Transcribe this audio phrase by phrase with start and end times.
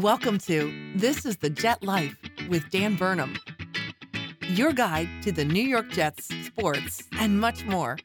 [0.00, 2.16] Welcome to This is the Jet Life
[2.48, 3.36] with Dan Burnham,
[4.40, 7.96] your guide to the New York Jets, sports, and much more.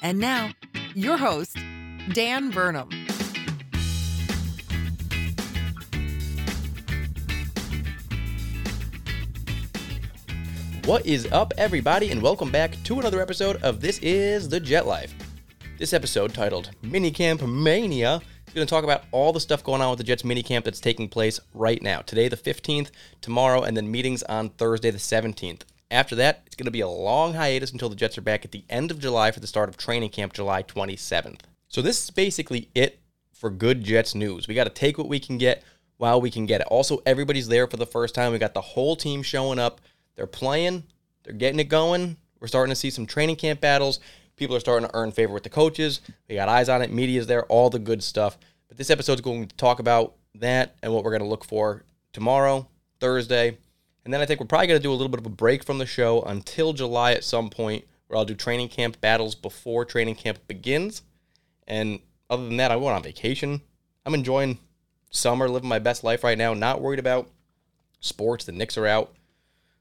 [0.00, 0.52] And now,
[0.94, 1.56] your host,
[2.12, 2.88] Dan Burnham.
[10.84, 14.86] What is up, everybody, and welcome back to another episode of This is the Jet
[14.86, 15.12] Life.
[15.82, 19.90] This episode, titled Minicamp Mania, is going to talk about all the stuff going on
[19.90, 22.02] with the Jets minicamp that's taking place right now.
[22.02, 25.62] Today, the 15th, tomorrow, and then meetings on Thursday, the 17th.
[25.90, 28.52] After that, it's going to be a long hiatus until the Jets are back at
[28.52, 31.40] the end of July for the start of training camp, July 27th.
[31.66, 33.00] So, this is basically it
[33.32, 34.46] for good Jets news.
[34.46, 35.64] We got to take what we can get
[35.96, 36.68] while we can get it.
[36.68, 38.30] Also, everybody's there for the first time.
[38.30, 39.80] We got the whole team showing up.
[40.14, 40.84] They're playing,
[41.24, 42.18] they're getting it going.
[42.38, 43.98] We're starting to see some training camp battles.
[44.36, 46.00] People are starting to earn favor with the coaches.
[46.28, 48.38] We got eyes on it, media's there, all the good stuff.
[48.68, 51.44] But this episode is going to talk about that and what we're going to look
[51.44, 52.68] for tomorrow,
[53.00, 53.58] Thursday.
[54.04, 55.62] And then I think we're probably going to do a little bit of a break
[55.62, 59.84] from the show until July at some point where I'll do training camp battles before
[59.84, 61.02] training camp begins.
[61.68, 63.60] And other than that, I went on vacation.
[64.04, 64.58] I'm enjoying
[65.10, 67.30] summer, living my best life right now, not worried about
[68.00, 68.44] sports.
[68.44, 69.14] The Knicks are out.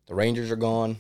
[0.08, 0.98] The Rangers are gone.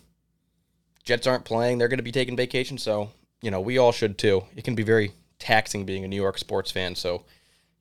[1.03, 1.78] Jets aren't playing.
[1.78, 2.78] They're going to be taking vacation.
[2.78, 4.44] So, you know, we all should too.
[4.56, 6.95] It can be very taxing being a New York sports fan.
[6.95, 7.25] So,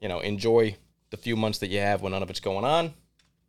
[0.00, 0.76] you know, enjoy
[1.10, 2.94] the few months that you have when none of it's going on.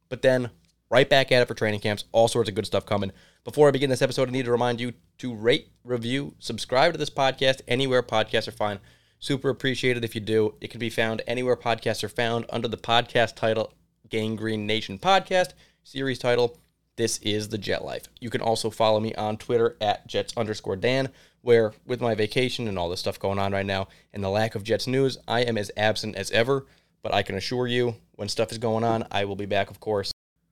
[0.10, 0.52] But then
[0.90, 2.04] right back at it for training camps.
[2.12, 3.12] All sorts of good stuff coming.
[3.44, 6.98] Before I begin this episode, I need to remind you to rate, review, subscribe to
[6.98, 8.80] this podcast anywhere podcasts are found.
[9.20, 10.56] Super appreciated if you do.
[10.62, 13.74] It can be found anywhere podcasts are found under the podcast title
[14.10, 16.60] Gang Green Nation Podcast, series title
[16.98, 18.04] this is the Jet Life.
[18.20, 21.10] You can also follow me on Twitter at Jets underscore Dan,
[21.42, 24.56] where with my vacation and all this stuff going on right now and the lack
[24.56, 26.66] of Jets news, I am as absent as ever.
[27.02, 29.80] But I can assure you, when stuff is going on, I will be back, of
[29.80, 30.12] course.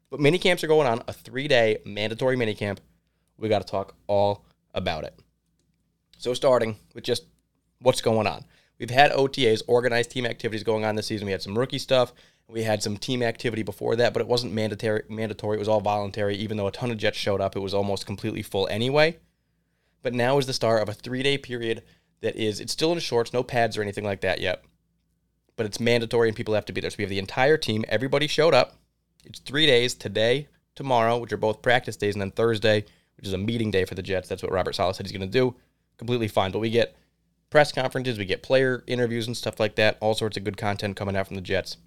[0.10, 2.82] But mini camps are going on, a three day mandatory mini camp.
[3.38, 5.14] We got to talk all about it.
[6.18, 7.26] So, starting with just
[7.82, 8.46] what's going on.
[8.80, 11.26] We've had OTAs, organized team activities going on this season.
[11.26, 12.14] We had some rookie stuff.
[12.48, 15.04] We had some team activity before that, but it wasn't mandatory.
[15.08, 15.58] Mandatory.
[15.58, 16.36] It was all voluntary.
[16.38, 19.18] Even though a ton of Jets showed up, it was almost completely full anyway.
[20.02, 21.84] But now is the start of a three-day period
[22.22, 22.60] that is.
[22.60, 24.64] It's still in shorts, no pads or anything like that yet.
[25.56, 26.90] But it's mandatory, and people have to be there.
[26.90, 27.84] So we have the entire team.
[27.90, 28.78] Everybody showed up.
[29.26, 32.86] It's three days today, tomorrow, which are both practice days, and then Thursday,
[33.18, 34.30] which is a meeting day for the Jets.
[34.30, 35.56] That's what Robert Saleh said he's going to do.
[35.98, 36.52] Completely fine.
[36.52, 36.96] But we get
[37.50, 39.98] press conferences, we get player interviews and stuff like that.
[40.00, 41.78] All sorts of good content coming out from the Jets.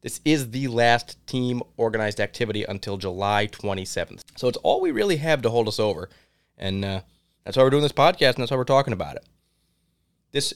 [0.00, 4.22] This is the last team organized activity until July 27th.
[4.36, 6.10] So it's all we really have to hold us over.
[6.58, 7.00] And uh,
[7.44, 9.24] that's why we're doing this podcast, and that's why we're talking about it.
[10.30, 10.54] This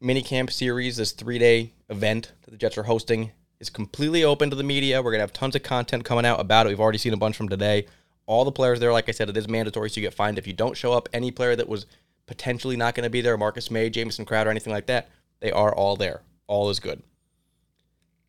[0.00, 4.50] mini camp series, this three day event that the Jets are hosting, is completely open
[4.50, 5.02] to the media.
[5.02, 6.70] We're going to have tons of content coming out about it.
[6.70, 7.86] We've already seen a bunch from today.
[8.26, 10.46] All the players there, like I said, it is mandatory, so you get fined if
[10.46, 11.08] you don't show up.
[11.12, 11.86] Any player that was
[12.26, 15.08] potentially not going to be there, Marcus Maye, Jamison Crowder, anything like that,
[15.40, 16.22] they are all there.
[16.46, 17.02] All is good.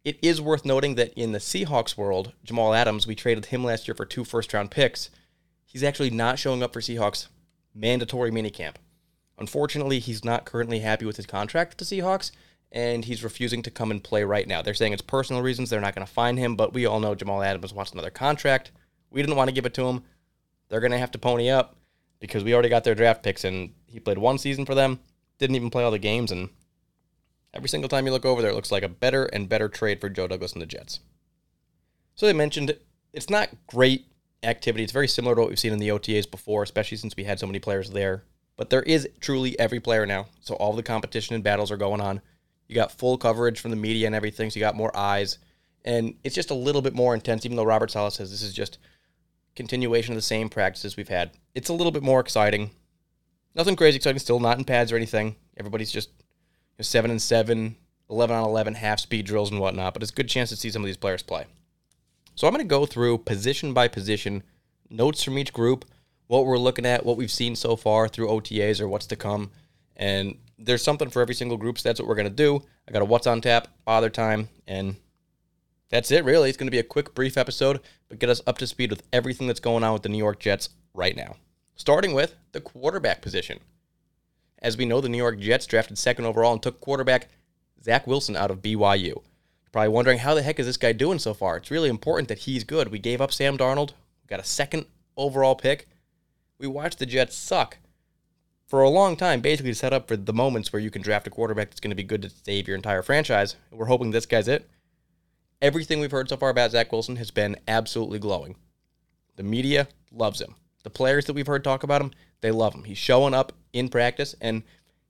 [0.05, 3.87] It is worth noting that in the Seahawks world, Jamal Adams, we traded him last
[3.87, 5.09] year for two first round picks.
[5.65, 7.27] He's actually not showing up for Seahawks
[7.79, 8.75] mandatory minicamp.
[9.37, 12.31] Unfortunately, he's not currently happy with his contract with the Seahawks,
[12.71, 14.61] and he's refusing to come and play right now.
[14.61, 15.69] They're saying it's personal reasons.
[15.69, 18.71] They're not going to find him, but we all know Jamal Adams wants another contract.
[19.09, 20.03] We didn't want to give it to him.
[20.67, 21.77] They're going to have to pony up
[22.19, 24.99] because we already got their draft picks, and he played one season for them,
[25.37, 26.49] didn't even play all the games, and
[27.53, 29.99] Every single time you look over there, it looks like a better and better trade
[29.99, 30.99] for Joe Douglas and the Jets.
[32.15, 32.77] So they mentioned
[33.11, 34.05] it's not great
[34.43, 34.83] activity.
[34.83, 37.39] It's very similar to what we've seen in the OTAs before, especially since we had
[37.39, 38.23] so many players there.
[38.55, 40.27] But there is truly every player now.
[40.41, 42.21] So all the competition and battles are going on.
[42.67, 45.37] You got full coverage from the media and everything, so you got more eyes.
[45.85, 48.53] And it's just a little bit more intense, even though Robert Saleh says this is
[48.53, 48.77] just
[49.55, 51.31] continuation of the same practices we've had.
[51.55, 52.71] It's a little bit more exciting.
[53.55, 55.35] Nothing crazy exciting, still not in pads or anything.
[55.57, 56.09] Everybody's just
[56.79, 57.75] seven and seven,
[58.09, 60.69] 11 on 11 half speed drills and whatnot, but it's a good chance to see
[60.69, 61.45] some of these players play.
[62.39, 64.43] So I'm going to go through position by position,
[64.89, 65.83] notes from each group,
[66.27, 69.51] what we're looking at, what we've seen so far through OTAs or what's to come.
[69.97, 72.63] And there's something for every single group, so that's what we're going to do.
[72.87, 74.95] I got a what's on tap, father time, and
[75.89, 76.47] that's it, really.
[76.47, 79.03] It's going to be a quick, brief episode, but get us up to speed with
[79.11, 81.35] everything that's going on with the New York Jets right now.
[81.75, 83.59] Starting with the quarterback position.
[84.61, 87.27] As we know, the New York Jets drafted second overall and took quarterback
[87.83, 89.23] Zach Wilson out of BYU.
[89.71, 91.57] Probably wondering how the heck is this guy doing so far?
[91.57, 92.89] It's really important that he's good.
[92.89, 93.91] We gave up Sam Darnold,
[94.23, 94.85] we got a second
[95.15, 95.87] overall pick.
[96.57, 97.77] We watched the Jets suck
[98.67, 101.29] for a long time, basically set up for the moments where you can draft a
[101.29, 103.55] quarterback that's going to be good to save your entire franchise.
[103.71, 104.69] We're hoping this guy's it.
[105.61, 108.55] Everything we've heard so far about Zach Wilson has been absolutely glowing.
[109.35, 110.55] The media loves him.
[110.83, 112.11] The players that we've heard talk about him,
[112.41, 112.83] they love him.
[112.83, 114.35] He's showing up in practice.
[114.39, 114.63] And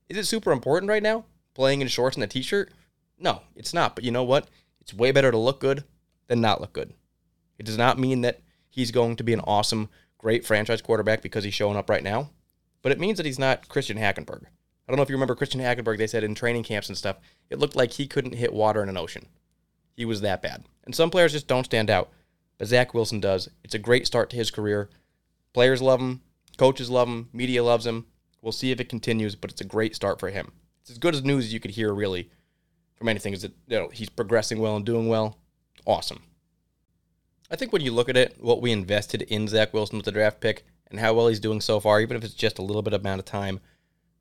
[0.08, 1.26] is it super important right now?
[1.54, 2.72] Playing in shorts and a t shirt?
[3.20, 3.96] No, it's not.
[3.96, 4.48] But you know what?
[4.82, 5.84] It's way better to look good
[6.28, 6.94] than not look good.
[7.58, 8.40] It does not mean that
[8.70, 12.30] he's going to be an awesome, great franchise quarterback because he's showing up right now,
[12.82, 14.44] but it means that he's not Christian Hackenberg.
[14.44, 17.18] I don't know if you remember Christian Hackenberg, they said in training camps and stuff,
[17.50, 19.28] it looked like he couldn't hit water in an ocean.
[19.94, 20.64] He was that bad.
[20.86, 22.10] And some players just don't stand out,
[22.58, 23.50] but Zach Wilson does.
[23.64, 24.90] It's a great start to his career.
[25.54, 26.22] Players love him,
[26.58, 28.06] coaches love him, media loves him.
[28.42, 30.52] We'll see if it continues, but it's a great start for him.
[30.82, 32.30] It's as good as news as you could hear, really,
[33.00, 33.34] from anything.
[33.34, 35.38] Is that you know he's progressing well and doing well.
[35.88, 36.22] Awesome.
[37.50, 40.12] I think when you look at it, what we invested in Zach Wilson with the
[40.12, 42.84] draft pick and how well he's doing so far, even if it's just a little
[42.84, 43.60] bit amount of time,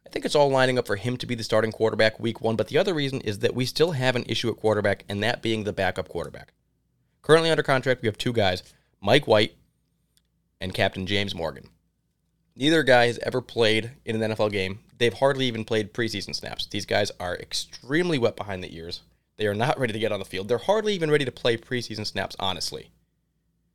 [0.06, 2.56] I think it's all lining up for him to be the starting quarterback week one.
[2.56, 5.42] But the other reason is that we still have an issue at quarterback, and that
[5.42, 6.54] being the backup quarterback.
[7.20, 8.62] Currently under contract, we have two guys,
[9.02, 9.56] Mike White
[10.62, 11.69] and Captain James Morgan.
[12.58, 14.81] Neither guy has ever played in an NFL game.
[14.99, 16.66] They've hardly even played preseason snaps.
[16.66, 19.02] These guys are extremely wet behind the ears.
[19.37, 20.49] They are not ready to get on the field.
[20.49, 22.90] They're hardly even ready to play preseason snaps, honestly.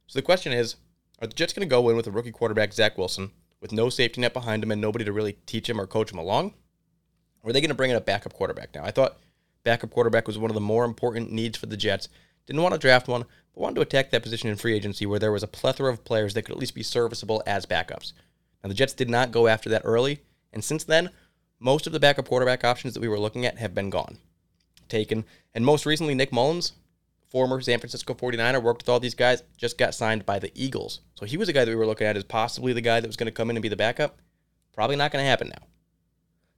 [0.08, 0.76] So the question is
[1.22, 3.32] are the Jets going to go in with a rookie quarterback, Zach Wilson,
[3.62, 6.20] with no safety net behind him and nobody to really teach him or coach him
[6.20, 6.54] along?
[7.42, 8.84] Or are they going to bring in a backup quarterback now?
[8.84, 9.18] I thought
[9.64, 12.10] backup quarterback was one of the more important needs for the Jets.
[12.48, 15.20] Didn't want to draft one, but wanted to attack that position in free agency where
[15.20, 18.12] there was a plethora of players that could at least be serviceable as backups.
[18.64, 20.22] Now, the Jets did not go after that early,
[20.54, 21.10] and since then,
[21.60, 24.18] most of the backup quarterback options that we were looking at have been gone,
[24.88, 25.26] taken.
[25.54, 26.74] And most recently, Nick Mullens,
[27.30, 31.02] former San Francisco 49er, worked with all these guys, just got signed by the Eagles.
[31.16, 33.08] So he was a guy that we were looking at as possibly the guy that
[33.08, 34.20] was going to come in and be the backup.
[34.74, 35.68] Probably not going to happen now.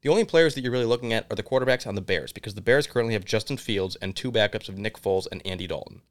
[0.02, 2.54] The only players that you're really looking at are the quarterbacks on the Bears because
[2.54, 6.02] the Bears currently have Justin Fields and two backups of Nick Foles and Andy Dalton.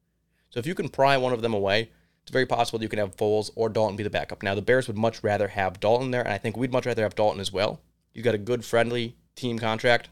[0.51, 1.91] So if you can pry one of them away,
[2.25, 4.43] it's very possible you can have Foles or Dalton be the backup.
[4.43, 7.03] Now, the Bears would much rather have Dalton there, and I think we'd much rather
[7.03, 7.81] have Dalton as well.
[8.15, 10.09] You've got a good, friendly team contract.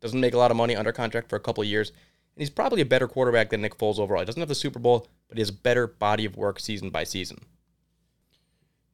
[0.00, 1.90] Doesn't make a lot of money under contract for a couple of years.
[1.90, 4.20] And he's probably a better quarterback than Nick Foles overall.
[4.20, 6.90] He doesn't have the Super Bowl, but he has a better body of work season
[6.90, 7.44] by season.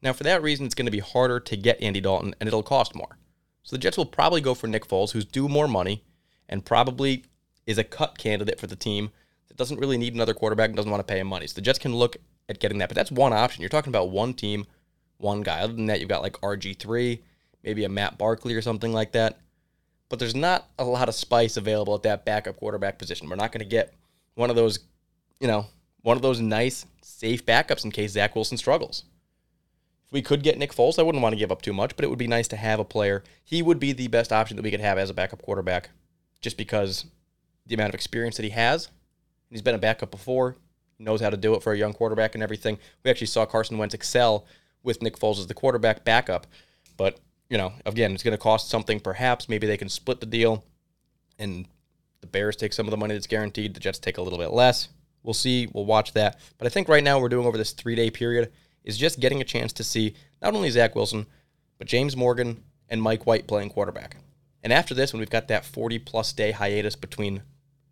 [0.03, 2.63] Now, for that reason, it's going to be harder to get Andy Dalton, and it'll
[2.63, 3.17] cost more.
[3.63, 6.05] So the Jets will probably go for Nick Foles, who's due more money
[6.49, 7.25] and probably
[7.67, 9.11] is a cut candidate for the team
[9.49, 11.47] that doesn't really need another quarterback and doesn't want to pay him money.
[11.47, 12.17] So the Jets can look
[12.49, 12.89] at getting that.
[12.89, 13.63] But that's one option.
[13.63, 14.67] You're talking about one team,
[15.19, 15.61] one guy.
[15.61, 17.21] Other than that, you've got like RG3,
[17.63, 19.39] maybe a Matt Barkley or something like that.
[20.09, 23.29] But there's not a lot of spice available at that backup quarterback position.
[23.29, 23.93] We're not going to get
[24.35, 24.79] one of those,
[25.41, 25.67] you know,
[26.03, 29.05] one of those nice, safe backups in case Zach Wilson struggles.
[30.07, 32.05] If we could get Nick Foles, I wouldn't want to give up too much, but
[32.05, 33.25] it would be nice to have a player.
[33.43, 35.91] He would be the best option that we could have as a backup quarterback
[36.41, 37.07] just because
[37.67, 38.89] the amount of experience that he has.
[39.51, 40.57] He's been a backup before,
[40.99, 42.79] knows how to do it for a young quarterback and everything.
[43.05, 44.47] We actually saw Carson Wentz excel
[44.83, 46.47] with Nick Foles as the quarterback backup.
[46.97, 49.49] But, you know, again, it's going to cost something perhaps.
[49.49, 50.65] Maybe they can split the deal
[51.39, 51.67] and
[52.21, 53.75] the Bears take some of the money that's guaranteed.
[53.75, 54.89] The Jets take a little bit less.
[55.23, 55.69] We'll see.
[55.73, 56.41] We'll watch that.
[56.59, 58.53] But I think right now we're doing over this three day period
[58.85, 61.27] is just getting a chance to see not only Zach Wilson,
[61.79, 64.17] but James Morgan and Mike White playing quarterback.
[64.63, 67.43] And after this, when we've got that 40 plus day hiatus between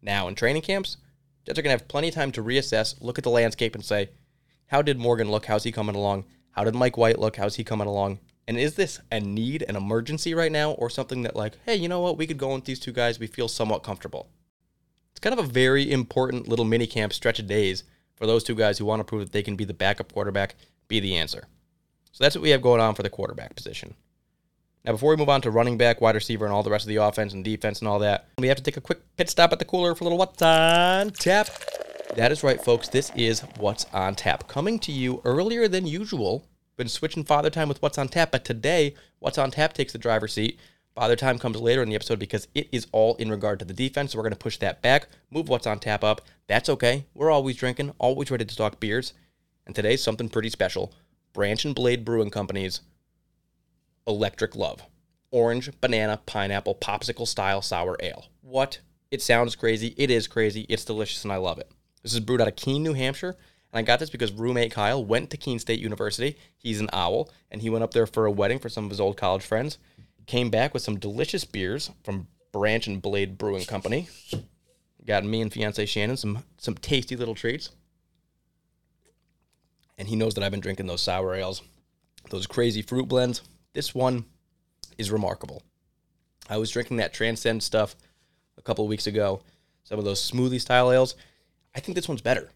[0.00, 0.96] now and training camps,
[1.44, 3.84] Jets are going to have plenty of time to reassess, look at the landscape, and
[3.84, 4.10] say,
[4.66, 5.46] how did Morgan look?
[5.46, 6.24] How's he coming along?
[6.52, 7.36] How did Mike White look?
[7.36, 8.20] How's he coming along?
[8.46, 11.88] And is this a need, an emergency right now, or something that, like, hey, you
[11.88, 12.16] know what?
[12.16, 13.18] We could go with these two guys.
[13.18, 14.28] We feel somewhat comfortable.
[15.10, 17.84] It's kind of a very important little mini camp stretch of days
[18.16, 20.56] for those two guys who want to prove that they can be the backup quarterback
[20.88, 21.44] be the answer.
[22.12, 23.94] So that's what we have going on for the quarterback position.
[24.84, 26.90] Now, before we move on to running back, wide receiver, and all the rest of
[26.90, 29.50] the offense and defense and all that, we have to take a quick pit stop
[29.50, 31.48] at the cooler for a little What's on Tap.
[32.16, 32.88] That is right, folks.
[32.88, 34.46] This is What's on Tap.
[34.46, 36.46] Coming to you earlier than usual.
[36.76, 39.98] Been switching father time with What's on Tap, but today, What's on Tap takes the
[39.98, 40.60] driver's seat.
[40.94, 43.72] Father time comes later in the episode because it is all in regard to the
[43.72, 44.12] defense.
[44.12, 46.20] So we're going to push that back, move What's on Tap up.
[46.46, 47.06] That's okay.
[47.14, 49.14] We're always drinking, always ready to talk beers.
[49.64, 50.92] And today's something pretty special.
[51.32, 52.82] Branch and Blade Brewing Company's
[54.06, 54.82] Electric Love.
[55.30, 58.26] Orange, banana, pineapple, popsicle style sour ale.
[58.42, 58.80] What?
[59.10, 59.94] It sounds crazy.
[59.96, 60.66] It is crazy.
[60.68, 61.70] It's delicious and I love it.
[62.02, 63.36] This is brewed out of Keene, New Hampshire.
[63.72, 66.36] And I got this because roommate Kyle went to Keene State University.
[66.56, 69.00] He's an owl, and he went up there for a wedding for some of his
[69.00, 69.78] old college friends.
[70.26, 74.08] Came back with some delicious beers from Branch and Blade Brewing Company.
[75.04, 77.70] Got me and fiance Shannon some some tasty little treats
[79.98, 81.62] and he knows that I've been drinking those sour ales,
[82.30, 83.42] those crazy fruit blends.
[83.74, 84.24] This one
[84.96, 85.62] is remarkable.
[86.48, 87.96] I was drinking that Transcend stuff
[88.56, 89.42] a couple weeks ago,
[89.82, 91.16] some of those smoothie style ales.
[91.74, 92.50] I think this one's better.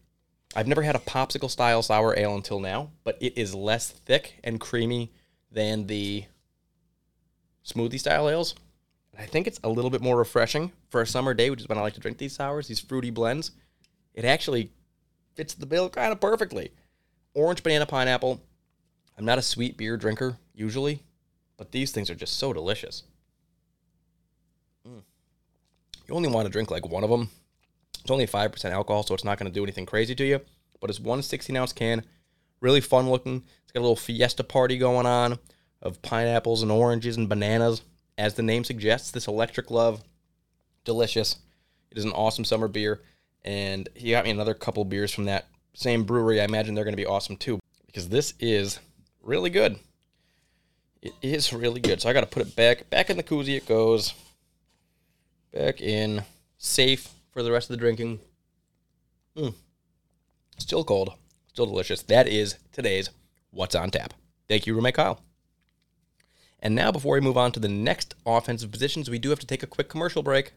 [0.55, 4.39] I've never had a popsicle style sour ale until now, but it is less thick
[4.43, 5.11] and creamy
[5.51, 6.25] than the
[7.65, 8.55] smoothie style ales.
[9.17, 11.77] I think it's a little bit more refreshing for a summer day, which is when
[11.77, 13.51] I like to drink these sours, these fruity blends.
[14.13, 14.71] It actually
[15.35, 16.71] fits the bill kind of perfectly.
[17.33, 18.41] Orange, banana, pineapple.
[19.17, 21.03] I'm not a sweet beer drinker usually,
[21.59, 23.03] but these things are just so delicious.
[24.87, 25.03] Mm.
[26.07, 27.29] You only want to drink like one of them.
[27.99, 30.39] It's only 5% alcohol, so it's not going to do anything crazy to you.
[30.79, 32.05] But it's one 16 ounce can.
[32.61, 33.43] Really fun looking.
[33.63, 35.37] It's got a little fiesta party going on
[35.81, 37.81] of pineapples and oranges and bananas.
[38.17, 40.01] As the name suggests, this electric love,
[40.85, 41.39] delicious.
[41.91, 43.01] It is an awesome summer beer.
[43.43, 46.39] And he got me another couple beers from that same brewery.
[46.39, 48.79] I imagine they're going to be awesome too because this is
[49.21, 49.77] really good.
[51.01, 52.01] It is really good.
[52.01, 53.55] So I got to put it back back in the koozie.
[53.57, 54.13] It goes
[55.53, 56.23] back in
[56.57, 58.19] safe for the rest of the drinking.
[59.35, 59.53] Mm.
[60.57, 61.13] Still cold,
[61.47, 62.01] still delicious.
[62.03, 63.09] That is today's
[63.51, 64.13] what's on tap.
[64.47, 65.21] Thank you, roommate Kyle.
[66.61, 69.47] And now, before we move on to the next offensive positions, we do have to
[69.47, 70.51] take a quick commercial break.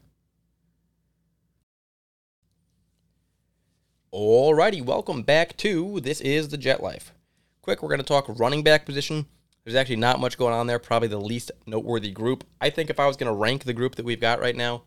[4.13, 7.13] Alrighty, welcome back to This is the Jet Life.
[7.61, 9.27] Quick, we're going to talk running back position.
[9.63, 12.43] There's actually not much going on there, probably the least noteworthy group.
[12.59, 14.83] I think if I was going to rank the group that we've got right now,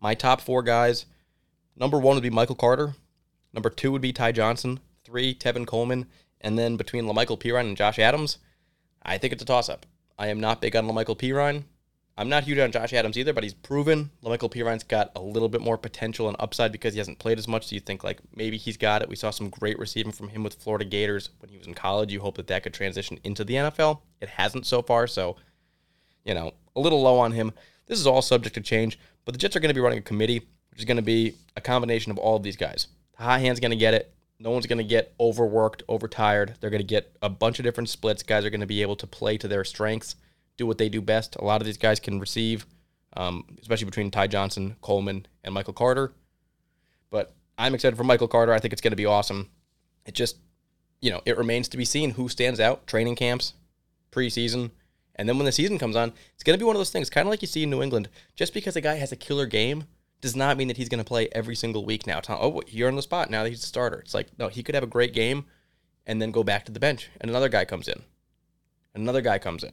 [0.00, 1.06] my top four guys,
[1.76, 2.94] number one would be Michael Carter,
[3.52, 6.06] number two would be Ty Johnson, three, Tevin Coleman,
[6.40, 8.38] and then between Lamical Perine and Josh Adams,
[9.02, 9.86] I think it's a toss up.
[10.18, 11.64] I am not big on Lamical Perine.
[12.16, 15.48] I'm not huge on Josh Adams either, but he's proven Lamical Perine's got a little
[15.48, 17.66] bit more potential and upside because he hasn't played as much.
[17.66, 19.08] So you think like maybe he's got it.
[19.08, 22.12] We saw some great receiving from him with Florida Gators when he was in college.
[22.12, 24.02] You hope that that could transition into the NFL.
[24.20, 25.36] It hasn't so far, so
[26.24, 27.52] you know a little low on him.
[27.86, 30.02] This is all subject to change, but the Jets are going to be running a
[30.02, 32.86] committee, which is going to be a combination of all of these guys.
[33.18, 34.14] High hand's going to get it.
[34.38, 36.54] No one's going to get overworked, overtired.
[36.60, 38.22] They're going to get a bunch of different splits.
[38.22, 40.16] Guys are going to be able to play to their strengths
[40.56, 41.36] do what they do best.
[41.36, 42.66] A lot of these guys can receive,
[43.16, 46.12] um, especially between Ty Johnson, Coleman, and Michael Carter.
[47.10, 48.52] But I'm excited for Michael Carter.
[48.52, 49.50] I think it's going to be awesome.
[50.06, 50.36] It just,
[51.00, 52.86] you know, it remains to be seen who stands out.
[52.86, 53.54] Training camps,
[54.12, 54.70] preseason,
[55.16, 57.10] and then when the season comes on, it's going to be one of those things,
[57.10, 58.08] kind of like you see in New England.
[58.36, 59.84] Just because a guy has a killer game
[60.20, 62.20] does not mean that he's going to play every single week now.
[62.28, 63.30] Oh, you're on the spot.
[63.30, 63.98] Now that he's a starter.
[63.98, 65.44] It's like, no, he could have a great game
[66.06, 68.02] and then go back to the bench, and another guy comes in.
[68.94, 69.72] Another guy comes in.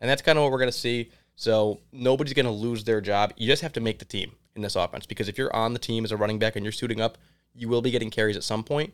[0.00, 1.10] And that's kind of what we're going to see.
[1.36, 3.32] So nobody's going to lose their job.
[3.36, 5.78] You just have to make the team in this offense because if you're on the
[5.78, 7.18] team as a running back and you're suiting up,
[7.54, 8.92] you will be getting carries at some point.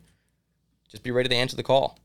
[0.89, 1.99] Just be ready to answer the call.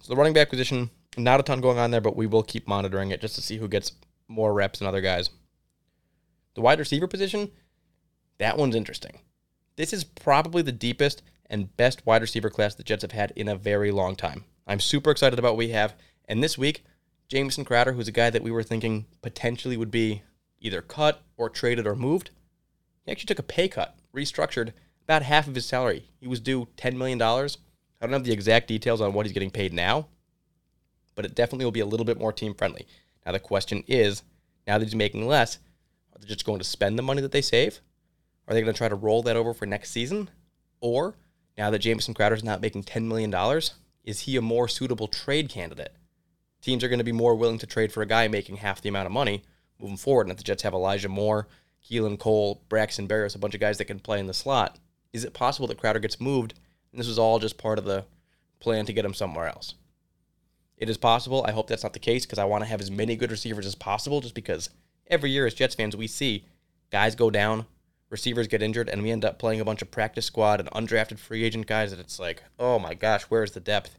[0.00, 2.66] So the running back position, not a ton going on there, but we will keep
[2.66, 3.92] monitoring it just to see who gets
[4.28, 5.30] more reps than other guys.
[6.54, 7.50] The wide receiver position,
[8.38, 9.20] that one's interesting.
[9.76, 13.48] This is probably the deepest and best wide receiver class the Jets have had in
[13.48, 14.44] a very long time.
[14.66, 15.94] I'm super excited about what we have.
[16.28, 16.84] And this week,
[17.30, 20.22] Jamison Crowder, who's a guy that we were thinking potentially would be
[20.58, 22.30] either cut or traded or moved,
[23.04, 24.72] he actually took a pay cut, restructured
[25.04, 26.08] about half of his salary.
[26.18, 27.22] He was due $10 million.
[27.22, 27.46] I
[28.00, 30.08] don't have the exact details on what he's getting paid now,
[31.14, 32.88] but it definitely will be a little bit more team friendly.
[33.24, 34.24] Now, the question is
[34.66, 35.58] now that he's making less,
[36.12, 37.80] are they just going to spend the money that they save?
[38.48, 40.30] Are they going to try to roll that over for next season?
[40.80, 41.14] Or
[41.56, 43.32] now that Jamison Crowder is not making $10 million,
[44.02, 45.94] is he a more suitable trade candidate?
[46.60, 48.88] Teams are going to be more willing to trade for a guy making half the
[48.88, 49.42] amount of money
[49.78, 50.22] moving forward.
[50.22, 51.48] And if the Jets have Elijah Moore,
[51.88, 54.78] Keelan Cole, Braxton Berrios, a bunch of guys that can play in the slot,
[55.12, 56.54] is it possible that Crowder gets moved?
[56.92, 58.04] And this was all just part of the
[58.60, 59.74] plan to get him somewhere else.
[60.76, 61.44] It is possible.
[61.46, 63.66] I hope that's not the case because I want to have as many good receivers
[63.66, 64.70] as possible just because
[65.08, 66.46] every year as Jets fans, we see
[66.90, 67.66] guys go down,
[68.08, 71.18] receivers get injured, and we end up playing a bunch of practice squad and undrafted
[71.18, 73.98] free agent guys that it's like, oh my gosh, where's the depth?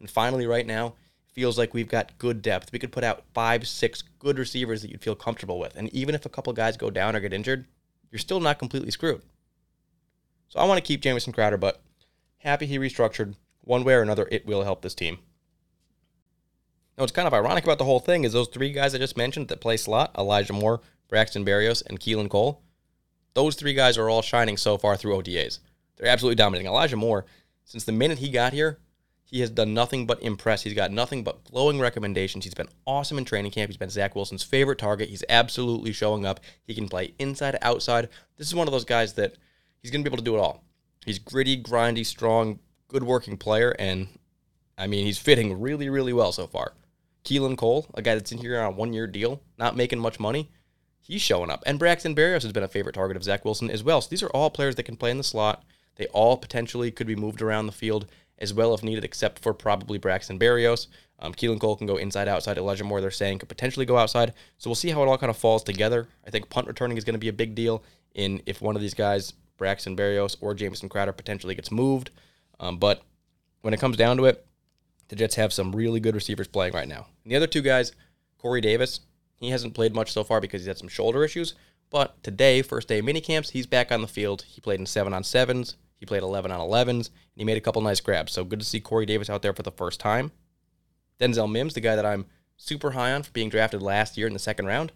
[0.00, 0.94] And finally, right now,
[1.34, 2.72] feels like we've got good depth.
[2.72, 5.76] We could put out five, six good receivers that you'd feel comfortable with.
[5.76, 7.66] And even if a couple guys go down or get injured,
[8.10, 9.22] you're still not completely screwed.
[10.48, 11.80] So I want to keep Jamison Crowder, but
[12.38, 13.34] happy he restructured.
[13.62, 15.18] One way or another, it will help this team.
[16.96, 19.16] Now, what's kind of ironic about the whole thing is those three guys I just
[19.16, 22.62] mentioned that play slot Elijah Moore, Braxton Berrios, and Keelan Cole
[23.34, 25.58] those three guys are all shining so far through OTAs.
[25.96, 26.68] They're absolutely dominating.
[26.68, 27.26] Elijah Moore,
[27.64, 28.78] since the minute he got here,
[29.24, 30.62] he has done nothing but impress.
[30.62, 32.44] He's got nothing but glowing recommendations.
[32.44, 33.70] He's been awesome in training camp.
[33.70, 35.08] He's been Zach Wilson's favorite target.
[35.08, 36.40] He's absolutely showing up.
[36.64, 38.10] He can play inside, outside.
[38.36, 39.34] This is one of those guys that
[39.80, 40.62] he's going to be able to do it all.
[41.04, 44.08] He's gritty, grindy, strong, good working player, and
[44.78, 46.72] I mean, he's fitting really, really well so far.
[47.24, 50.20] Keelan Cole, a guy that's in here on a one year deal, not making much
[50.20, 50.50] money,
[51.00, 51.62] he's showing up.
[51.66, 54.00] And Braxton Berrios has been a favorite target of Zach Wilson as well.
[54.00, 55.64] So these are all players that can play in the slot.
[55.96, 58.06] They all potentially could be moved around the field
[58.38, 60.88] as well if needed, except for probably Braxton Berrios.
[61.20, 62.58] Um, Keelan Cole can go inside, outside.
[62.58, 64.34] Elijah Moore, they're saying, could potentially go outside.
[64.58, 66.08] So we'll see how it all kind of falls together.
[66.26, 67.82] I think punt returning is going to be a big deal
[68.14, 72.10] in if one of these guys, Braxton Berrios or Jamison Crowder, potentially gets moved.
[72.60, 73.02] Um, but
[73.62, 74.44] when it comes down to it,
[75.08, 77.06] the Jets have some really good receivers playing right now.
[77.22, 77.92] And the other two guys,
[78.38, 79.00] Corey Davis,
[79.36, 81.54] he hasn't played much so far because he's had some shoulder issues.
[81.90, 84.42] But today, first day of minicamps, he's back on the field.
[84.42, 85.76] He played in seven on sevens.
[86.04, 88.30] He played 11 on 11s, and he made a couple nice grabs.
[88.30, 90.32] So good to see Corey Davis out there for the first time.
[91.18, 92.26] Denzel Mims, the guy that I'm
[92.58, 94.92] super high on for being drafted last year in the second round,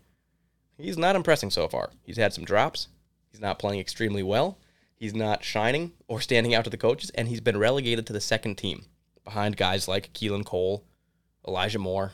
[0.76, 1.92] he's not impressing so far.
[2.02, 2.88] He's had some drops.
[3.30, 4.58] He's not playing extremely well.
[4.96, 8.20] He's not shining or standing out to the coaches, and he's been relegated to the
[8.20, 8.84] second team
[9.24, 10.84] behind guys like Keelan Cole,
[11.46, 12.12] Elijah Moore,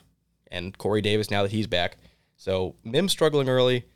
[0.53, 1.97] and Corey Davis now that he's back.
[2.37, 3.87] So Mims struggling early.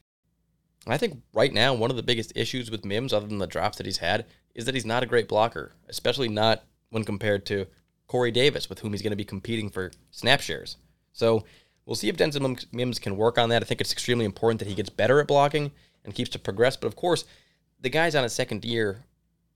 [0.89, 3.77] I think right now one of the biggest issues with Mims, other than the drops
[3.79, 4.27] that he's had,
[4.59, 7.65] is that he's not a great blocker, especially not when compared to
[8.09, 10.77] Corey Davis, with whom he's going to be competing for snap shares.
[11.13, 11.45] So
[11.87, 13.63] we'll see if Denzel Mims can work on that.
[13.63, 15.71] I think it's extremely important that he gets better at blocking
[16.05, 16.77] and keeps to progress.
[16.77, 17.25] But of course,
[17.81, 19.05] the guy's on his second year,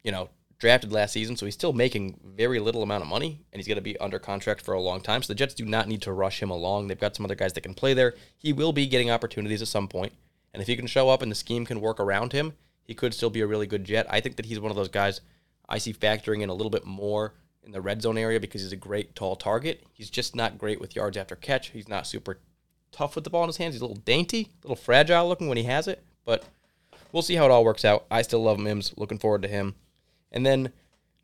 [0.05, 0.29] you know,
[0.61, 3.75] drafted last season, so he's still making very little amount of money, and he's going
[3.75, 5.21] to be under contract for a long time.
[5.21, 6.87] So the Jets do not need to rush him along.
[6.87, 8.15] They've got some other guys that can play there.
[8.39, 10.13] He will be getting opportunities at some point,
[10.55, 12.53] and if he can show up and the scheme can work around him,
[12.85, 14.07] he could still be a really good Jet.
[14.11, 15.21] I think that he's one of those guys
[15.69, 17.35] I see factoring in a little bit more
[17.65, 19.85] in the red zone area because he's a great tall target.
[19.93, 21.69] He's just not great with yards after catch.
[21.69, 22.39] He's not super
[22.91, 23.75] tough with the ball in his hands.
[23.75, 26.45] He's a little dainty, a little fragile looking when he has it, but
[27.13, 28.05] we'll see how it all works out.
[28.11, 28.93] I still love Mims.
[28.97, 29.75] Looking forward to him.
[30.31, 30.73] And then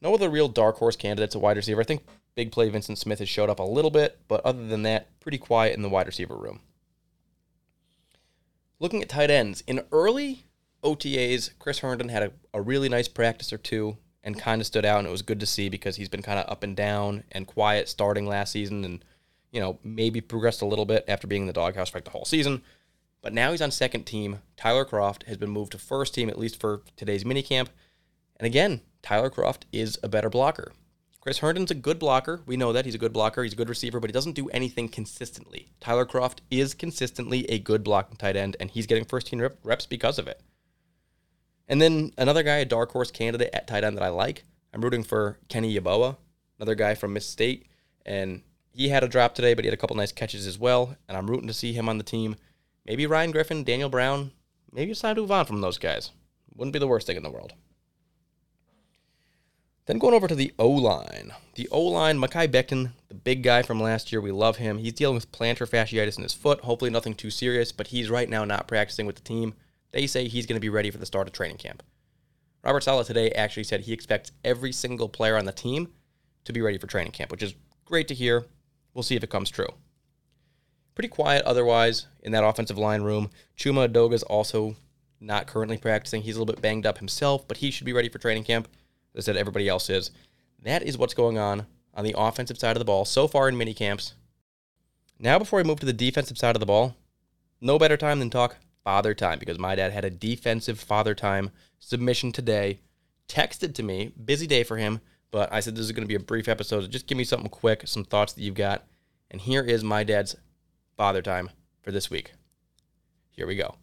[0.00, 1.80] no other real dark horse candidates at wide receiver.
[1.80, 4.82] I think big play Vyncint Smith has showed up a little bit, but other than
[4.82, 6.60] that, pretty quiet in the wide receiver room.
[8.78, 10.44] Looking at tight ends, in early
[10.82, 14.85] OTAs, Chris Herndon had a, a really nice practice or two and kind of stood
[14.85, 17.24] out, and it was good to see because he's been kind of up and down
[17.33, 19.05] and quiet starting last season, and
[19.52, 22.11] you know maybe progressed a little bit after being in the doghouse for like the
[22.11, 22.62] whole season.
[23.20, 24.40] But now he's on second team.
[24.57, 27.68] Tyler Kroft has been moved to first team at least for today's minicamp,
[28.37, 30.72] and again, Tyler Kroft is a better blocker.
[31.20, 32.40] Chris Herndon's a good blocker.
[32.46, 33.42] We know that he's a good blocker.
[33.42, 35.72] He's a good receiver, but he doesn't do anything consistently.
[35.81, 39.85] Tyler Kroft is consistently a good blocking tight end, and he's getting first team reps
[39.85, 40.40] because of it.
[41.68, 44.44] And then another guy, a dark horse candidate at tight end that I like.
[44.72, 46.16] I'm rooting for Kenny Yeboah,
[46.59, 47.66] another guy from Miss State.
[48.07, 50.96] And he had a drop today, but he had a couple nice catches as well.
[51.09, 52.37] And I'm rooting to see him on the team.
[52.87, 54.33] Maybe Ryan Griffin, Daniel Brown.
[54.72, 56.11] Maybe move on from those guys.
[56.54, 57.52] Wouldn't be the worst thing in the world.
[59.87, 61.33] Then going over to the O line.
[61.54, 64.76] The O line, Mekhi Becton, the big guy from last year, we love him.
[64.76, 66.61] He's dealing with plantar fasciitis in his foot.
[66.61, 69.54] Hopefully, nothing too serious, but he's right now not practicing with the team.
[69.92, 71.83] They say he's going to be ready for the start of training camp.
[72.62, 75.88] Robert Saleh today actually said he expects every single player on the team
[76.44, 78.46] to be ready for training camp, which is great to hear.
[78.92, 79.68] We'll see if it comes true.
[80.94, 83.31] Pretty quiet otherwise in that offensive line room.
[83.57, 84.74] Chuma Edoga is also
[85.20, 86.22] not currently practicing.
[86.22, 88.68] He's a little bit banged up himself, but he should be ready for training camp.
[89.14, 90.11] As I said, everybody else is.
[90.62, 93.57] That is what's going on on the offensive side of the ball so far in
[93.57, 94.14] mini camps.
[95.18, 96.96] Now, before we move to the defensive side of the ball,
[97.61, 98.57] no better time than talk
[98.88, 102.81] father time because my dad had a defensive father time submission today.
[103.29, 106.14] Texted to me, busy day for him, but I said this is going to be
[106.14, 106.81] a brief episode.
[106.81, 108.87] So just give me something quick, some thoughts that you've got.
[109.31, 110.37] And here is my dad's
[110.96, 111.51] father time
[111.83, 112.33] for this week.
[113.33, 113.74] Here we go.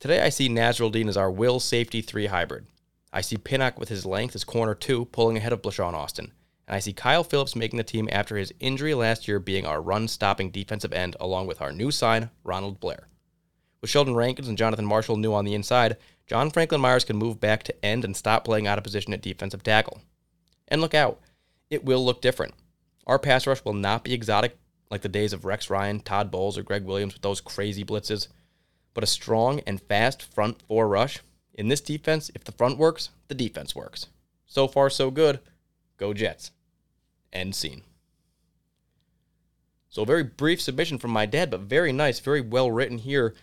[0.00, 2.66] Today I see Nasirildeen as our will safety three hybrid.
[3.10, 6.32] I see Pinnock with his length as corner two, pulling ahead of Blashawn Austin
[6.68, 9.80] and I see Kyle Phillips making the team after his injury last year being our
[9.80, 13.08] run stopping defensive end, along with our new sign, Ronald Blair.
[13.80, 17.40] With Sheldon Rankins and Jonathan Marshall new on the inside, John Franklin Myers can move
[17.40, 20.02] back to end and stop playing out of position at defensive tackle.
[20.68, 21.20] And look out,
[21.70, 22.52] it will look different.
[23.06, 24.58] Our pass rush will not be exotic
[24.90, 28.28] like the days of Rex Ryan, Todd Bowles, or Greg Williams with those crazy blitzes,
[28.92, 31.20] but a strong and fast front four rush.
[31.54, 34.08] In this defense, if the front works, the defense works.
[34.44, 35.40] So far, so good.
[35.96, 36.50] Go Jets.
[37.32, 37.82] End scene.
[39.90, 43.34] So, a very brief submission from my dad, but very nice, very well written here.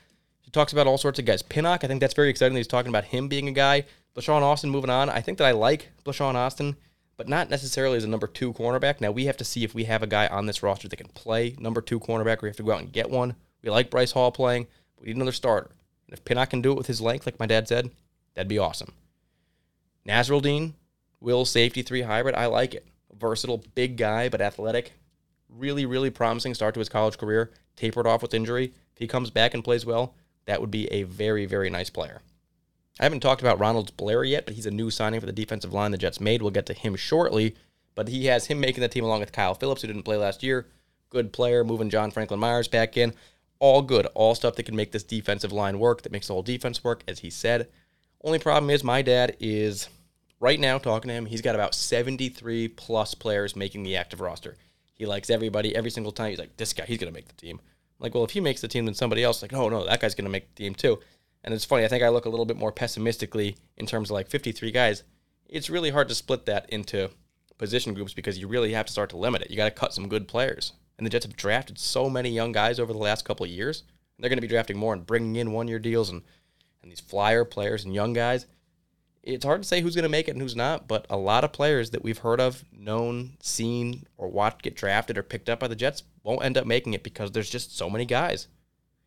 [0.41, 1.41] He talks about all sorts of guys.
[1.41, 3.85] Pinnock, I think that's very exciting he's talking about him being a guy.
[4.15, 5.09] Blashawn Austin moving on.
[5.09, 6.77] I think that I like Blashawn Austin,
[7.17, 9.01] but not necessarily as a number two cornerback.
[9.01, 11.07] Now, we have to see if we have a guy on this roster that can
[11.09, 12.41] play number two cornerback.
[12.41, 13.35] We have to go out and get one.
[13.63, 14.67] We like Bryce Hall playing,
[14.99, 15.71] we need another starter.
[16.07, 17.89] And if Pinnock can do it with his length, like my dad said,
[18.35, 18.93] that'd be awesome.
[20.07, 20.73] Nasirildeen,
[21.19, 22.35] will safety three hybrid.
[22.35, 22.85] I like it
[23.19, 24.93] versatile, big guy, but athletic.
[25.49, 28.65] really, really promising start to his college career, tapered off with injury.
[28.65, 32.21] If he comes back and plays well, that would be a very, very nice player.
[32.99, 35.73] I haven't talked about Ronald Blair yet, but he's a new signing for the defensive
[35.73, 36.41] line the Jets made.
[36.41, 37.55] We'll get to him shortly,
[37.93, 40.43] but he has him making the team along with Kyle Phillips, who didn't play last
[40.43, 40.67] year.
[41.09, 43.13] Good player, moving John Franklin Myers back in.
[43.59, 46.43] All good, all stuff that can make this defensive line work, that makes the whole
[46.43, 47.67] defense work, as he said.
[48.23, 49.87] Only problem is my dad is
[50.39, 54.57] right now talking to him, he's got about 73 plus players making the active roster.
[54.93, 56.29] He likes everybody every single time.
[56.29, 57.59] He's like, this guy, he's going to make the team.
[57.59, 59.99] I'm like, well, if he makes the team, then somebody else, like, oh, no, that
[59.99, 60.99] guy's going to make the team too.
[61.43, 64.15] And it's funny, I think I look a little bit more pessimistically in terms of
[64.15, 65.03] like 53 guys.
[65.47, 67.09] It's really hard to split that into
[67.57, 69.51] position groups because you really have to start to limit it.
[69.51, 70.73] You got to cut some good players.
[70.97, 73.83] And the Jets have drafted so many young guys over the last couple of years.
[74.17, 76.21] They're going to be drafting more and bringing in one year deals and,
[76.81, 78.47] and these flyer players and young guys
[79.25, 81.43] it's hard to say who's going to make it and who's not, but a lot
[81.43, 85.59] of players that we've heard of, known, seen, or watched get drafted or picked up
[85.59, 88.47] by the Jets won't end up making it because there's just so many guys.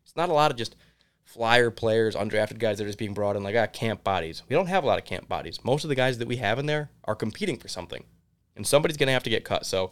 [0.03, 0.75] It's not a lot of just
[1.23, 4.43] flyer players, undrafted guys that are just being brought in like ah, camp bodies.
[4.49, 5.63] We don't have a lot of camp bodies.
[5.63, 8.03] Most of the guys that we have in there are competing for something,
[8.55, 9.65] and somebody's going to have to get cut.
[9.65, 9.91] So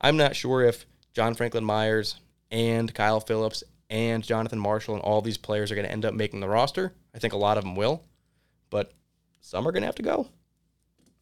[0.00, 2.16] I'm not sure if John Franklin Myers
[2.50, 6.14] and Kyle Phillips and Jonathan Marshall and all these players are going to end up
[6.14, 6.94] making the roster.
[7.14, 8.02] I think a lot of them will,
[8.70, 8.92] but
[9.40, 10.28] some are going to have to go.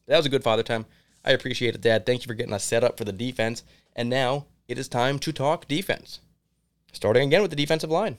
[0.06, 0.86] That was a good father time.
[1.24, 2.06] I appreciate it, Dad.
[2.06, 3.64] Thank you for getting us set up for the defense.
[3.94, 6.20] And now it is time to talk defense.
[6.92, 8.18] Starting again with the defensive line.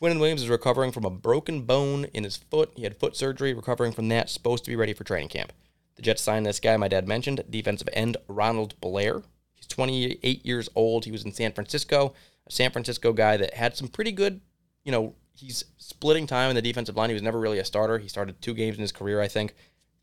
[0.00, 2.72] Quinnen Williams is recovering from a broken bone in his foot.
[2.74, 5.52] He had foot surgery, recovering from that, supposed to be ready for training camp.
[5.96, 9.22] The Jets signed this guy my dad mentioned, defensive end Ronald Blair.
[9.54, 11.04] He's 28 years old.
[11.04, 12.14] He was in San Francisco,
[12.46, 14.40] a San Francisco guy that had some pretty good,
[14.84, 17.10] you know, he's splitting time in the defensive line.
[17.10, 17.98] He was never really a starter.
[17.98, 19.54] He started two games in his career, I think.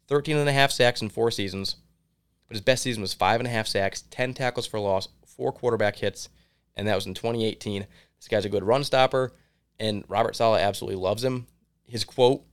[0.08, 1.76] 13 and a half sacks in four seasons.
[2.47, 5.52] But his best season was five and a half sacks, 10 tackles for loss, four
[5.52, 6.30] quarterback hits,
[6.76, 7.86] and that was in 2018.
[8.19, 9.34] This guy's a good run stopper,
[9.80, 11.47] and Robert Saleh absolutely loves him.
[11.86, 12.43] His quote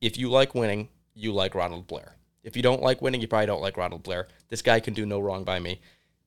[0.00, 2.16] If you like winning, you like Ronald Blair.
[2.42, 4.28] If you don't like winning, you probably don't like Ronald Blair.
[4.48, 5.80] This guy can do no wrong by me.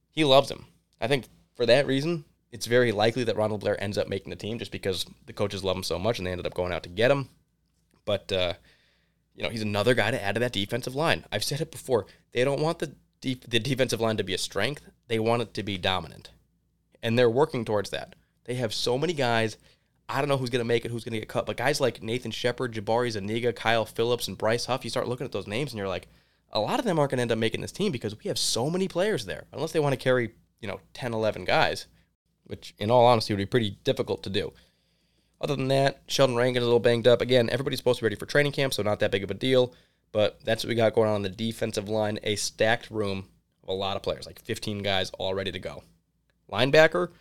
[0.10, 0.66] He loves him.
[1.00, 4.36] I think for that reason, it's very likely that Ronald Blair ends up making the
[4.36, 6.84] team just because the coaches love him so much and they ended up going out
[6.84, 7.30] to get him.
[8.06, 8.54] But, uh,
[9.36, 11.26] you know, he's another guy to add to that defensive line.
[11.32, 12.06] I've said it before.
[12.32, 15.54] They don't want the, def- the defensive line to be a strength, they want it
[15.56, 16.32] to be dominant.
[17.04, 18.16] And they're working towards that.
[18.46, 19.58] They have so many guys.
[20.10, 21.82] I don't know who's going to make it, who's going to get cut, but guys
[21.82, 25.48] like Nathan Shepherd, Jabari Zuniga, Kyle Phillips, and Bryce Huff, you start looking at those
[25.48, 26.08] names and you're like,
[26.52, 28.40] a lot of them aren't going to end up making this team because we have
[28.40, 30.32] so many players there, unless they want to carry,
[30.62, 31.88] you know, 10, 11 guys
[32.48, 34.52] which in all honesty would be pretty difficult to do.
[35.40, 37.22] Other than that, Sheldon Rankin is a little banged up.
[37.22, 39.36] Again, everybody's supposed to be ready for training camp, so not that big of a
[39.36, 39.74] deal.
[40.12, 43.28] But that's what we got going on in the defensive line a stacked room
[43.64, 45.84] of a lot of players, like 15 guys all ready to go.
[46.52, 47.12] Linebacker,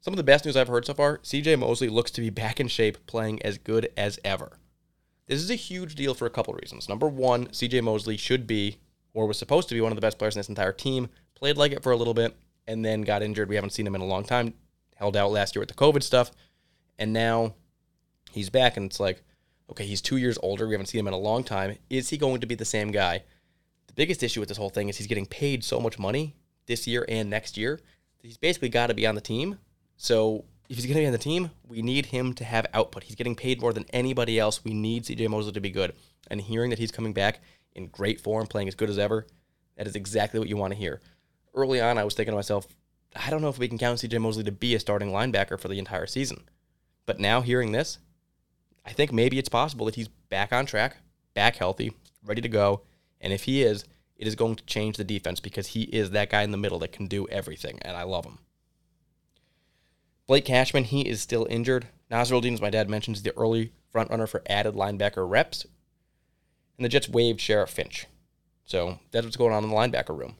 [0.00, 2.60] some of the best news I've heard so far CJ Mosley looks to be back
[2.60, 4.58] in shape, playing as good as ever.
[5.26, 6.88] This is a huge deal for a couple reasons.
[6.88, 8.78] Number one, CJ Mosley should be,
[9.12, 11.08] or was supposed to be, one of the best players in this entire team.
[11.34, 13.48] Played like it for a little bit, and then got injured.
[13.48, 14.54] We haven't seen him in a long time.
[14.96, 16.30] Held out last year with the COVID stuff,
[16.98, 17.54] and now
[18.30, 18.76] he's back.
[18.76, 19.22] And it's like,
[19.70, 20.66] okay, he's two years older.
[20.66, 21.76] We haven't seen him in a long time.
[21.90, 23.24] Is he going to be the same guy?
[23.88, 26.86] The biggest issue with this whole thing is he's getting paid so much money this
[26.86, 27.80] year and next year
[28.24, 29.58] he's basically got to be on the team.
[29.96, 33.04] So if he's going to be on the team, we need him to have output.
[33.04, 34.64] He's getting paid more than anybody else.
[34.64, 35.94] We need CJ Mosley to be good.
[36.28, 37.40] And hearing that he's coming back
[37.74, 39.26] in great form, playing as good as ever,
[39.76, 41.00] that is exactly what you want to hear
[41.54, 42.66] early on, I was thinking to myself,
[43.14, 45.68] I don't know if we can count CJ Mosley to be a starting linebacker for
[45.68, 46.44] the entire season.
[47.06, 47.98] But now hearing this,
[48.84, 50.96] I think maybe it's possible that he's back on track,
[51.32, 51.92] back healthy,
[52.24, 52.82] ready to go.
[53.20, 53.84] And if he is,
[54.16, 56.78] it is going to change the defense because he is that guy in the middle
[56.80, 58.38] that can do everything, and I love him.
[60.26, 61.88] Blake Cashman, he is still injured.
[62.10, 65.66] Nasirildeen, as my dad mentions, the early front runner for added linebacker reps.
[66.76, 68.06] And the Jets waived Sharif Finch.
[68.64, 70.36] So that's what's going on in the linebacker room.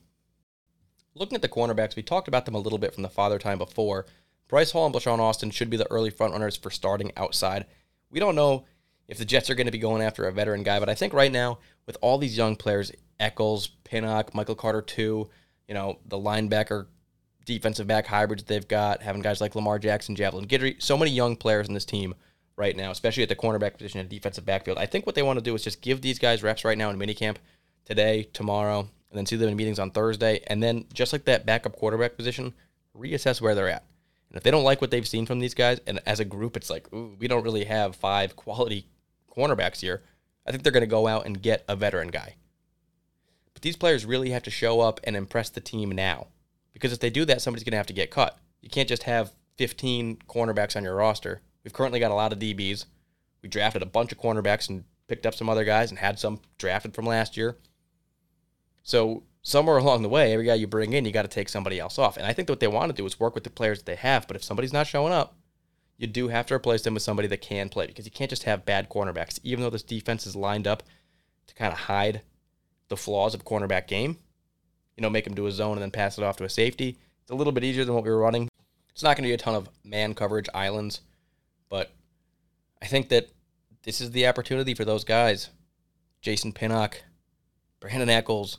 [1.17, 3.59] Looking at the cornerbacks, we talked about them a little bit from the father time
[3.59, 4.07] before.
[4.49, 7.67] Bryce Hall and Blashawn Austin should be the early front runners for starting outside.
[8.11, 8.65] We don't know
[9.07, 11.13] if the Jets are going to be going after a veteran guy, but I think
[11.13, 15.29] right now, with all these young players, Echols, Pinnock, Michael Carter, too,
[15.69, 16.87] you know, the linebacker,
[17.45, 21.37] defensive back hybrids they've got, having guys like Lamar Jackson, Javelin Guidry, so many young
[21.37, 22.15] players in this team
[22.57, 24.79] right now, especially at the cornerback position and defensive backfield.
[24.79, 26.91] I think what they want to do is just give these guys reps right now
[26.91, 27.37] in minicamp
[27.85, 31.47] today, tomorrow, and then see them in meetings on Thursday, and then just like that
[31.47, 32.53] backup quarterback position,
[32.99, 33.85] reassess where they're at.
[34.29, 36.57] And if they don't like what they've seen from these guys, and as a group,
[36.57, 38.89] it's like, ooh, we don't really have five quality
[39.31, 40.03] cornerbacks here,
[40.45, 42.35] I think they're going to go out and get a veteran guy.
[43.53, 46.27] But these players really have to show up and impress the team now
[46.73, 48.37] Because if they do that, somebody's going to have to get cut.
[48.61, 51.41] You can't just have 15 cornerbacks on your roster.
[51.63, 52.87] We've currently got a lot of DBs.
[53.41, 56.41] We drafted a bunch of cornerbacks and picked up some other guys and had some
[56.59, 57.57] drafted from last year.
[58.85, 61.81] So somewhere along the way, every guy you bring in, you got to take somebody
[61.81, 62.17] else off.
[62.17, 63.97] And I think what they want to do is work with the players that they
[63.97, 64.29] have.
[64.29, 65.35] But if somebody's not showing up,
[65.97, 68.45] you do have to replace them with somebody that can play because you can't just
[68.45, 69.41] have bad cornerbacks.
[69.43, 70.83] Even though this defense is lined up
[71.47, 72.23] to kind of hide
[72.89, 74.19] the flaws of cornerback game,
[74.97, 76.99] you know, make them do a zone and then pass it off to a safety.
[77.23, 78.49] It's a little bit easier than what we were running.
[78.91, 81.01] It's not going to be a ton of man coverage islands,
[81.69, 81.91] but
[82.83, 83.29] I think that
[83.83, 85.51] this is the opportunity for those guys.
[86.21, 87.03] Jason Pinnock,
[87.81, 88.59] Brandon Echols,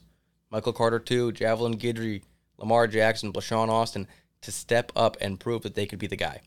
[0.56, 2.22] Michael Carter too, Javelin Guidry,
[2.58, 4.08] Lamar Jackson, Blashawn Austin
[4.42, 6.40] to step up and prove that they could be the guy.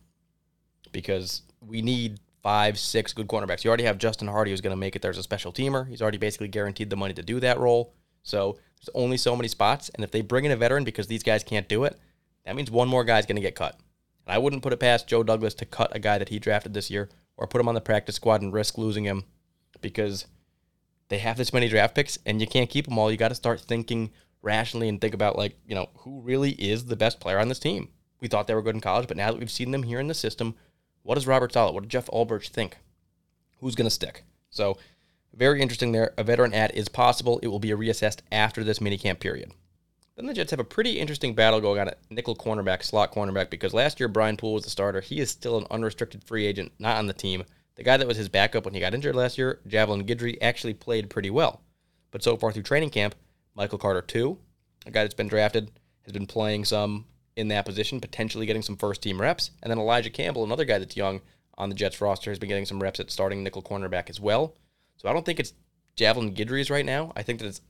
[0.92, 3.64] Because we need five, six good cornerbacks.
[3.64, 5.86] You already have Justin Hardee who's going to make it there as a special teamer.
[5.86, 7.92] He's already basically guaranteed the money to do that role.
[8.22, 9.90] So there's only so many spots.
[9.90, 11.98] And if they bring in a veteran because these guys can't do it,
[12.46, 13.78] that means one more guy's going to get cut.
[14.26, 16.72] And I wouldn't put it past Joe Douglas to cut a guy that he drafted
[16.72, 19.24] this year or put him on the practice squad and risk losing him
[19.82, 20.24] because
[21.08, 23.10] they have this many draft picks and you can't keep them all.
[23.10, 24.10] You got to start thinking
[24.42, 27.58] rationally and think about like, you know, who really is the best player on this
[27.58, 27.88] team.
[28.20, 30.08] We thought they were good in college, but now that we've seen them here in
[30.08, 30.54] the system,
[31.02, 32.78] what does Robert Saleh, what did Jeff Ulbrich think?
[33.60, 34.24] Who's going to stick?
[34.50, 34.78] So,
[35.34, 36.12] very interesting there.
[36.16, 37.38] A veteran ad is possible.
[37.42, 39.52] It will be reassessed after this minicamp period.
[40.16, 43.50] Then the Jets have a pretty interesting battle going on at nickel cornerback, slot cornerback,
[43.50, 45.00] because last year Brian Poole was the starter.
[45.00, 47.44] He is still an unrestricted free agent, not on the team.
[47.78, 50.74] The guy that was his backup when he got injured last year, Javelin Guidry, actually
[50.74, 51.62] played pretty well.
[52.10, 53.14] But so far through training camp,
[53.54, 54.36] Michael Carter, too,
[54.84, 55.70] a guy that's been drafted,
[56.02, 59.52] has been playing some in that position, potentially getting some first team reps.
[59.62, 61.20] And then Elijah Campbell, another guy that's young
[61.56, 64.56] on the Jets roster, has been getting some reps at starting nickel cornerback as well.
[64.96, 65.52] So I don't think it's
[65.94, 67.12] Javelin Guidry's right now.
[67.14, 67.60] I think that it's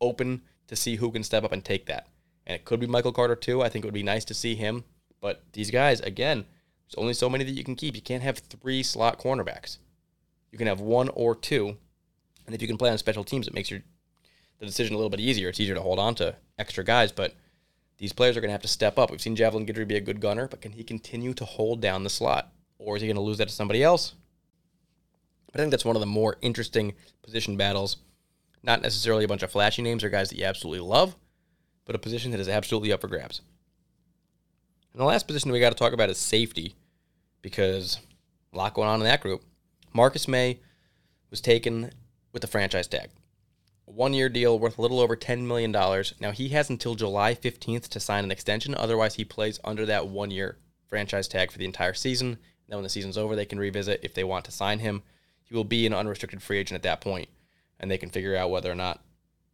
[0.00, 2.08] open to see who can step up and take that.
[2.46, 3.60] And it could be Michael Carter too.
[3.60, 4.84] I think it would be nice to see him.
[5.20, 6.46] But these guys, again,
[6.90, 7.94] there's only so many that you can keep.
[7.94, 9.78] You can't have three slot cornerbacks.
[10.50, 11.76] You can have one or two.
[12.46, 13.80] And if you can play on special teams, it makes your
[14.58, 15.48] the decision a little bit easier.
[15.48, 17.34] It's easier to hold on to extra guys, but
[17.96, 19.10] these players are going to have to step up.
[19.10, 22.04] We've seen Javelin Guidry be a good gunner, but can he continue to hold down
[22.04, 22.52] the slot?
[22.78, 24.14] Or is he going to lose that to somebody else?
[25.50, 27.96] But I think that's one of the more interesting position battles
[28.62, 31.16] not necessarily a bunch of flashy names or guys that you absolutely love,
[31.84, 33.40] but a position that is absolutely up for grabs.
[34.92, 36.74] And the last position we got to talk about is safety,
[37.42, 37.98] because
[38.52, 39.42] a lot going on in that group.
[39.92, 40.60] Marcus Maye
[41.30, 41.90] was taken
[42.32, 43.10] with the franchise tag.
[43.88, 45.72] A one year deal worth a little over $10 million.
[45.72, 48.74] Now, he has until July 15th to sign an extension.
[48.74, 52.38] Otherwise, he plays under that one year franchise tag for the entire season.
[52.68, 55.02] Then, when the season's over, they can revisit if they want to sign him.
[55.42, 57.28] He will be an unrestricted free agent at that point
[57.80, 59.02] and they can figure out whether or not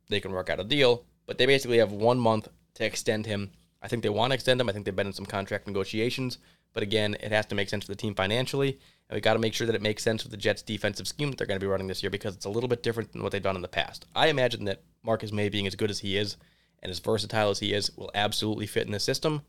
[0.09, 1.05] they can work out a deal.
[1.27, 3.51] But they basically have one month to extend him.
[3.81, 4.68] I think they want to extend him.
[4.68, 6.38] I think they've been in some contract negotiations.
[6.72, 8.79] But again, it has to make sense for the team financially.
[9.09, 11.31] And we got to make sure that it makes sense with the Jets' defensive scheme
[11.31, 13.22] that they're going to be running this year because it's a little bit different than
[13.22, 14.07] what they've done in the past.
[14.14, 16.37] I imagine that Marcus Maye, being as good as he is
[16.83, 19.42] and as versatile as he is, will absolutely fit in the system.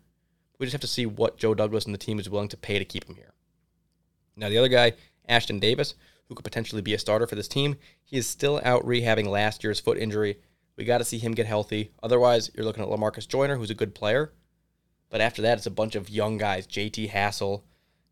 [0.60, 2.80] We just have to see what Joe Douglas and the team is willing to pay
[2.80, 3.34] to keep him here.
[4.36, 4.94] Now, the other guy,
[5.28, 5.96] Ashtyn Davis,
[6.28, 7.78] who could potentially be a starter for this team.
[8.04, 10.38] He is still out rehabbing last year's foot injury.
[10.76, 11.92] We got to see him get healthy.
[12.04, 14.34] Otherwise, you're looking at Lamarcus Joyner, who's a good player.
[15.10, 16.68] But after that, it's a bunch of young guys.
[16.68, 17.64] JT Hassell,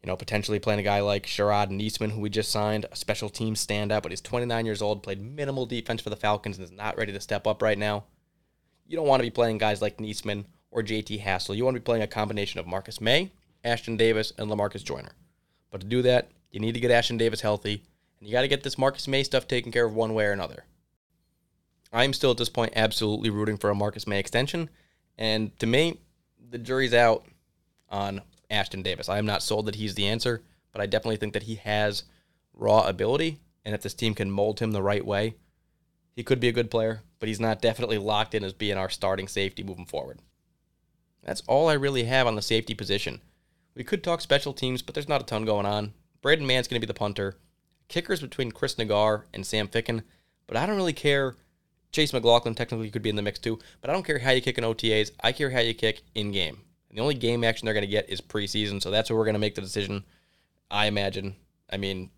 [0.02, 3.30] you know, potentially playing a guy like Sharrod Neasman, who we just signed, a special
[3.30, 6.72] team standout, but he's 29 years old, played minimal defense for the Falcons, and is
[6.72, 8.06] not ready to step up right now.
[8.88, 11.56] You don't want to be playing guys like Neasman or JT Hassell.
[11.56, 13.32] You want to be playing a combination of Marcus Maye,
[13.64, 15.14] Ashtyn Davis, and Lamarcus Joyner.
[15.72, 17.84] But to do that, you need to get Ashtyn Davis healthy.
[18.20, 20.32] And you got to get this Marcus Maye stuff taken care of one way or
[20.32, 20.66] another.
[21.92, 24.70] I'm still at this point absolutely rooting for a Marcus Maye extension.
[25.18, 26.00] And to me,
[26.56, 27.26] the jury's out
[27.89, 29.10] on Ashtyn Davis.
[29.10, 30.41] I am not sold that he's the answer,
[30.72, 32.04] but I definitely think that he has
[32.54, 33.39] raw ability.
[33.65, 35.36] And if this team can mold him the right way,
[36.15, 38.89] he could be a good player, but he's not definitely locked in as being our
[38.89, 40.20] starting safety moving forward.
[41.24, 43.20] That's all I really have on the safety position.
[43.76, 45.94] We could talk special teams, but there's not a ton going on.
[46.22, 47.36] Braden Mann's going to be the punter
[47.89, 50.04] kickers between Chris Naggar and Sam Ficken,
[50.48, 51.36] but I don't really care.
[51.96, 54.42] Chase McLaughlin technically could be in the mix too, but I don't care how you
[54.42, 55.12] kick in OTAs.
[55.24, 56.62] I care how you kick in game.
[56.92, 59.36] The only game action they're going to get is preseason, so that's where we're going
[59.36, 60.04] to make the decision.
[60.70, 61.36] I imagine.
[61.70, 62.10] I mean,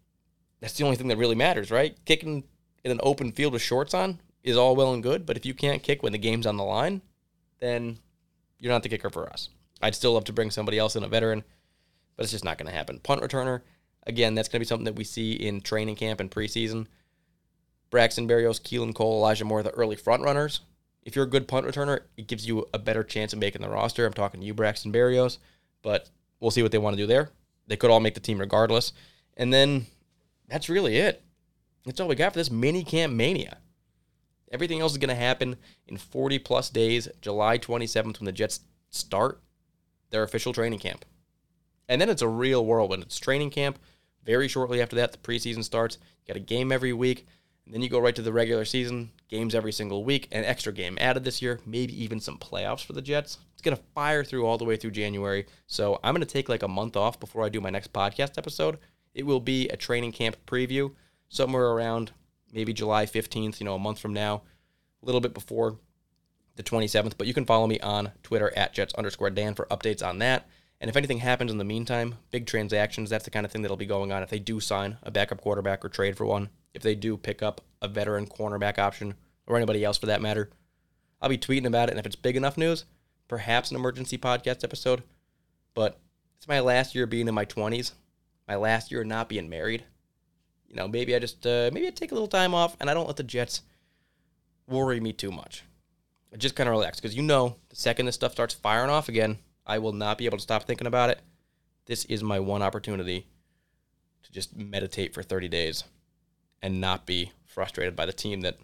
[0.60, 1.96] that's the only thing that really matters, right?
[2.06, 2.44] Kicking
[2.84, 5.54] in an open field with shorts on is all well and good, but if you
[5.54, 7.02] can't kick when the game's on the line,
[7.60, 8.00] then
[8.60, 9.50] you're not the kicker for us.
[9.82, 11.44] I'd still love to bring somebody else in, a veteran,
[12.16, 13.00] but it's just not going to happen.
[13.00, 13.62] Punt returner,
[14.08, 16.88] Again, that's going to be something that we see in training camp and preseason.
[17.90, 20.62] Braxton Berrios, Keelan Cole, Elijah Moore, the early front runners
[21.08, 23.70] if you're a good punt returner, it gives you a better chance of making the
[23.70, 24.06] roster.
[24.06, 25.38] I'm talking to you, Braxton Berrios,
[25.82, 26.10] but
[26.42, 27.30] we'll see what they want to do there.
[27.66, 28.92] They could all make the team regardless.
[29.38, 29.86] And then
[30.50, 31.24] that's really it.
[31.86, 33.60] That's all we got for this mini camp mania.
[34.52, 35.56] Everything else is going to happen
[35.88, 39.40] in 40 plus days, July 27th, when the Jets start
[40.10, 41.06] their official training camp.
[41.88, 43.04] And then it's a real whirlwind.
[43.04, 43.80] It's training camp.
[44.26, 46.00] Very shortly after that, the preseason starts.
[46.26, 47.26] You got a game every week.
[47.68, 50.72] And then you go right to the regular season, games every single week, an extra
[50.72, 53.40] game added this year, maybe even some playoffs for the Jets.
[53.52, 55.46] It's going to fire through all the way through January.
[55.66, 58.38] So I'm going to take like a month off before I do my next podcast
[58.38, 58.78] episode.
[59.14, 60.94] It will be a training camp preview
[61.28, 62.14] somewhere around
[62.54, 64.44] maybe July 15th, you know, a month from now,
[65.04, 65.78] a little bit before
[66.56, 67.18] the 27th.
[67.18, 70.48] But you can follow me on Twitter at Jets underscore Dan for updates on that.
[70.80, 73.76] And if anything happens in the meantime, big transactions, that's the kind of thing that'll
[73.76, 76.48] be going on if they do sign a backup quarterback or trade for one
[76.78, 79.16] if they do pick up a veteran cornerback option
[79.48, 80.52] or anybody else for that matter.
[81.20, 82.86] I'll be tweeting about it, and if it's big enough news,
[83.28, 85.02] perhaps an emergency podcast episode.
[85.74, 86.00] But
[86.38, 87.94] it's my last year being in my 20s,
[88.48, 89.86] my last year not being married.
[90.68, 92.94] You know, maybe I just uh, maybe I take a little time off and I
[92.94, 93.62] don't let the Jets
[94.68, 95.64] worry me too much.
[96.32, 99.10] I just kind of relax because you know the second this stuff starts firing off
[99.10, 101.22] again, I will not be able to stop thinking about it.
[101.88, 103.26] This is my one opportunity
[104.22, 105.84] to just meditate for 30 days
[106.62, 108.58] and not be frustrated by the team that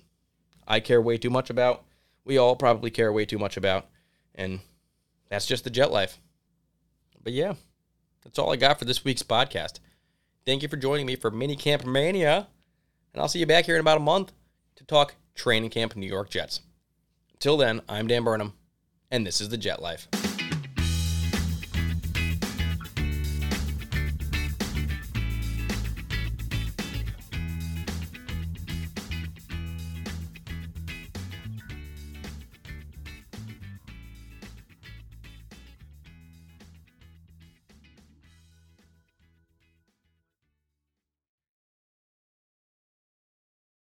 [0.67, 1.83] I care way too much about.
[2.25, 3.87] We all probably care way too much about.
[4.35, 4.59] And
[5.29, 6.19] that's just the jet life.
[7.23, 7.53] But yeah,
[8.23, 9.79] that's all I got for this week's podcast.
[10.45, 12.47] Thank you for joining me for Mini Camp Mania.
[13.13, 14.33] And I'll see you back here in about a month
[14.75, 16.61] to talk training camp New York Jets.
[17.33, 18.53] Until then, I'm Dan Burnham,
[19.11, 20.07] and this is the Jet Life.